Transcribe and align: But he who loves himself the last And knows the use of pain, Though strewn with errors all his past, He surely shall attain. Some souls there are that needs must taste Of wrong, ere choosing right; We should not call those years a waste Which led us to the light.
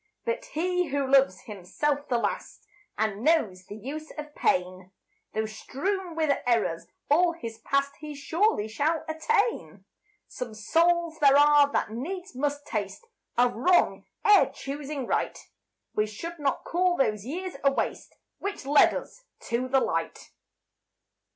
But 0.25 0.45
he 0.53 0.87
who 0.87 1.05
loves 1.05 1.41
himself 1.41 2.09
the 2.09 2.17
last 2.17 2.65
And 2.97 3.23
knows 3.23 3.65
the 3.65 3.75
use 3.75 4.09
of 4.17 4.33
pain, 4.33 4.89
Though 5.35 5.45
strewn 5.45 6.15
with 6.15 6.35
errors 6.47 6.87
all 7.07 7.33
his 7.33 7.59
past, 7.59 7.97
He 7.99 8.15
surely 8.15 8.67
shall 8.67 9.05
attain. 9.07 9.85
Some 10.27 10.55
souls 10.55 11.19
there 11.19 11.37
are 11.37 11.71
that 11.73 11.91
needs 11.91 12.33
must 12.33 12.65
taste 12.65 13.05
Of 13.37 13.53
wrong, 13.53 14.07
ere 14.25 14.47
choosing 14.49 15.05
right; 15.05 15.37
We 15.93 16.07
should 16.07 16.39
not 16.39 16.63
call 16.63 16.97
those 16.97 17.23
years 17.23 17.57
a 17.63 17.71
waste 17.71 18.15
Which 18.39 18.65
led 18.65 18.95
us 18.95 19.25
to 19.51 19.67
the 19.67 19.81
light. 19.81 20.31